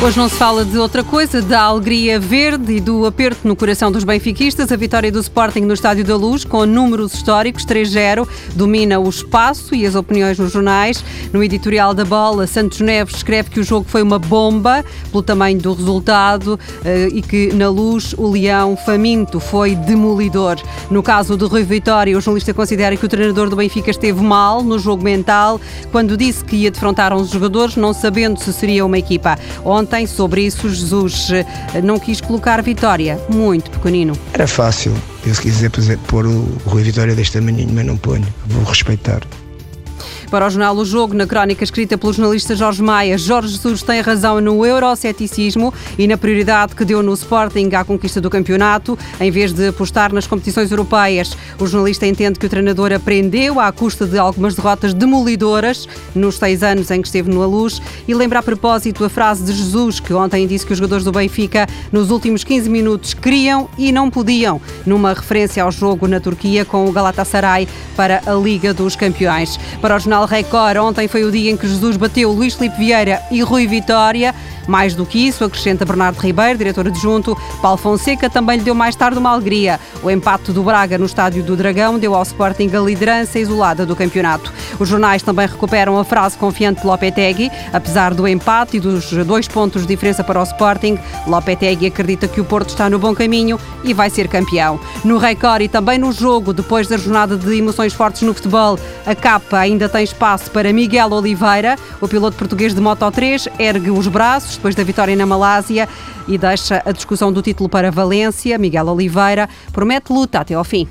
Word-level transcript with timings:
Hoje 0.00 0.16
não 0.16 0.28
se 0.28 0.36
fala 0.36 0.64
de 0.64 0.78
outra 0.78 1.02
coisa, 1.02 1.42
da 1.42 1.62
alegria 1.62 2.20
verde 2.20 2.74
e 2.74 2.80
do 2.80 3.04
aperto 3.04 3.48
no 3.48 3.56
coração 3.56 3.90
dos 3.90 4.04
benfiquistas. 4.04 4.70
A 4.70 4.76
vitória 4.76 5.10
do 5.10 5.18
Sporting 5.18 5.62
no 5.62 5.74
Estádio 5.74 6.04
da 6.04 6.14
Luz, 6.14 6.44
com 6.44 6.64
números 6.64 7.14
históricos, 7.14 7.66
3-0, 7.66 8.26
domina 8.54 9.00
o 9.00 9.08
espaço 9.08 9.74
e 9.74 9.84
as 9.84 9.96
opiniões 9.96 10.38
nos 10.38 10.52
jornais. 10.52 11.04
No 11.32 11.42
editorial 11.42 11.92
da 11.94 12.04
bola, 12.04 12.46
Santos 12.46 12.78
Neves 12.78 13.16
escreve 13.16 13.50
que 13.50 13.58
o 13.58 13.64
jogo 13.64 13.86
foi 13.88 14.00
uma 14.00 14.20
bomba 14.20 14.84
pelo 15.10 15.20
tamanho 15.20 15.58
do 15.58 15.74
resultado 15.74 16.58
eh, 16.84 17.08
e 17.12 17.20
que 17.20 17.52
na 17.52 17.68
Luz 17.68 18.14
o 18.16 18.30
Leão 18.30 18.76
faminto 18.76 19.40
foi 19.40 19.74
demolidor. 19.74 20.58
No 20.92 21.02
caso 21.02 21.36
do 21.36 21.48
Rui 21.48 21.64
Vitória, 21.64 22.16
o 22.16 22.20
jornalista 22.20 22.54
considera 22.54 22.96
que 22.96 23.04
o 23.04 23.08
treinador 23.08 23.50
do 23.50 23.56
Benfica 23.56 23.90
esteve 23.90 24.22
mal 24.22 24.62
no 24.62 24.78
jogo 24.78 25.02
mental 25.02 25.60
quando 25.90 26.16
disse 26.16 26.44
que 26.44 26.54
ia 26.54 26.70
defrontar 26.70 27.12
11 27.12 27.32
jogadores, 27.32 27.74
não 27.74 27.92
sabendo 27.92 28.38
se 28.38 28.52
seria 28.52 28.86
uma 28.86 28.96
equipa. 28.96 29.36
Ontem 29.64 29.87
Ontem, 29.88 30.06
sobre 30.06 30.42
isso, 30.42 30.68
Jesus 30.68 31.30
eh, 31.30 31.80
não 31.82 31.98
quis 31.98 32.20
colocar 32.20 32.62
Vitória, 32.62 33.18
muito 33.30 33.70
pequenino. 33.70 34.12
Era 34.34 34.46
fácil, 34.46 34.92
eu 35.26 35.34
se 35.34 35.40
quiser 35.40 35.70
pôr 36.08 36.26
o 36.26 36.46
Rui 36.66 36.82
Vitória 36.82 37.14
deste 37.14 37.38
tamanho, 37.38 37.66
mas 37.72 37.86
não 37.86 37.96
ponho, 37.96 38.26
vou 38.48 38.64
respeitar. 38.64 39.22
Para 40.30 40.46
o 40.46 40.50
jornal 40.50 40.76
O 40.76 40.84
Jogo, 40.84 41.14
na 41.14 41.26
crónica 41.26 41.64
escrita 41.64 41.96
pelo 41.96 42.12
jornalista 42.12 42.54
Jorge 42.54 42.82
Maia, 42.82 43.16
Jorge 43.16 43.48
Jesus 43.48 43.82
tem 43.82 44.02
razão 44.02 44.42
no 44.42 44.64
euroceticismo 44.64 45.72
e 45.96 46.06
na 46.06 46.18
prioridade 46.18 46.74
que 46.74 46.84
deu 46.84 47.02
no 47.02 47.14
Sporting 47.14 47.70
à 47.74 47.82
conquista 47.82 48.20
do 48.20 48.28
campeonato, 48.28 48.98
em 49.18 49.30
vez 49.30 49.54
de 49.54 49.68
apostar 49.68 50.12
nas 50.12 50.26
competições 50.26 50.70
europeias. 50.70 51.34
O 51.58 51.66
jornalista 51.66 52.06
entende 52.06 52.38
que 52.38 52.44
o 52.44 52.48
treinador 52.48 52.92
aprendeu 52.92 53.58
à 53.58 53.72
custa 53.72 54.06
de 54.06 54.18
algumas 54.18 54.54
derrotas 54.54 54.92
demolidoras 54.92 55.88
nos 56.14 56.36
seis 56.36 56.62
anos 56.62 56.90
em 56.90 57.00
que 57.00 57.08
esteve 57.08 57.30
no 57.30 57.46
Luz 57.46 57.80
e 58.06 58.12
lembra 58.12 58.40
a 58.40 58.42
propósito 58.42 59.06
a 59.06 59.08
frase 59.08 59.42
de 59.44 59.52
Jesus, 59.52 59.98
que 59.98 60.12
ontem 60.12 60.46
disse 60.46 60.66
que 60.66 60.72
os 60.72 60.78
jogadores 60.78 61.04
do 61.04 61.12
Benfica, 61.12 61.66
nos 61.90 62.10
últimos 62.10 62.44
15 62.44 62.68
minutos, 62.68 63.14
queriam 63.14 63.66
e 63.78 63.90
não 63.90 64.10
podiam, 64.10 64.60
numa 64.84 65.14
referência 65.14 65.62
ao 65.62 65.72
jogo 65.72 66.06
na 66.06 66.20
Turquia 66.20 66.66
com 66.66 66.86
o 66.86 66.92
Galatasaray 66.92 67.66
para 67.96 68.20
a 68.26 68.34
Liga 68.34 68.74
dos 68.74 68.94
Campeões. 68.94 69.58
Para 69.80 69.96
o 69.96 69.98
jornal 69.98 70.17
Jornal 70.18 70.26
Record, 70.26 70.76
ontem 70.78 71.06
foi 71.06 71.22
o 71.22 71.30
dia 71.30 71.48
em 71.48 71.56
que 71.56 71.68
Jesus 71.68 71.96
bateu 71.96 72.32
Luís 72.32 72.54
Filipe 72.54 72.76
Vieira 72.76 73.22
e 73.30 73.40
Rui 73.40 73.68
Vitória. 73.68 74.34
Mais 74.66 74.94
do 74.94 75.06
que 75.06 75.26
isso, 75.26 75.44
acrescenta 75.44 75.84
Bernardo 75.84 76.18
Ribeiro, 76.18 76.58
diretor 76.58 76.86
adjunto, 76.86 77.34
Paulo 77.62 77.78
Fonseca 77.78 78.28
também 78.28 78.58
lhe 78.58 78.64
deu 78.64 78.74
mais 78.74 78.94
tarde 78.94 79.16
uma 79.18 79.30
alegria. 79.30 79.80
O 80.02 80.10
empate 80.10 80.52
do 80.52 80.62
Braga 80.62 80.98
no 80.98 81.06
estádio 81.06 81.42
do 81.42 81.56
Dragão 81.56 81.98
deu 81.98 82.14
ao 82.14 82.22
Sporting 82.22 82.68
a 82.74 82.80
liderança 82.80 83.38
isolada 83.38 83.86
do 83.86 83.96
campeonato. 83.96 84.52
Os 84.78 84.86
jornais 84.86 85.22
também 85.22 85.46
recuperam 85.46 85.98
a 85.98 86.04
frase 86.04 86.36
confiante 86.36 86.82
de 86.82 86.86
Lopetegui. 86.86 87.50
Apesar 87.72 88.12
do 88.12 88.28
empate 88.28 88.76
e 88.76 88.80
dos 88.80 89.10
dois 89.24 89.48
pontos 89.48 89.82
de 89.82 89.88
diferença 89.88 90.22
para 90.22 90.38
o 90.38 90.42
Sporting, 90.42 90.98
Lopetegui 91.26 91.86
acredita 91.86 92.28
que 92.28 92.40
o 92.40 92.44
Porto 92.44 92.68
está 92.68 92.90
no 92.90 92.98
bom 92.98 93.14
caminho 93.14 93.58
e 93.82 93.94
vai 93.94 94.10
ser 94.10 94.28
campeão. 94.28 94.78
No 95.02 95.16
Record 95.16 95.62
e 95.62 95.68
também 95.68 95.96
no 95.96 96.12
jogo, 96.12 96.52
depois 96.52 96.86
da 96.86 96.98
jornada 96.98 97.38
de 97.38 97.56
emoções 97.56 97.94
fortes 97.94 98.20
no 98.20 98.34
futebol, 98.34 98.78
a 99.06 99.14
capa 99.14 99.56
ainda 99.58 99.88
tem 99.88 100.04
espaço 100.08 100.50
para 100.50 100.72
Miguel 100.72 101.10
Oliveira. 101.12 101.76
O 102.00 102.08
piloto 102.08 102.36
português 102.36 102.74
de 102.74 102.80
Moto 102.80 103.10
3 103.10 103.48
ergue 103.58 103.90
os 103.90 104.06
braços 104.06 104.56
depois 104.56 104.74
da 104.74 104.82
vitória 104.82 105.14
na 105.14 105.26
Malásia 105.26 105.88
e 106.26 106.36
deixa 106.36 106.82
a 106.84 106.92
discussão 106.92 107.32
do 107.32 107.40
título 107.42 107.68
para 107.68 107.90
Valência. 107.90 108.58
Miguel 108.58 108.86
Oliveira 108.86 109.48
promete 109.72 110.12
luta 110.12 110.40
até 110.40 110.54
ao 110.54 110.64
fim. 110.64 110.88